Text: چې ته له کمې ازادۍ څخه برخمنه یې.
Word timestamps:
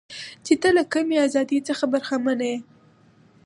چې 0.45 0.53
ته 0.61 0.69
له 0.77 0.83
کمې 0.93 1.17
ازادۍ 1.27 1.59
څخه 1.69 1.83
برخمنه 1.93 2.45
یې. 2.51 2.57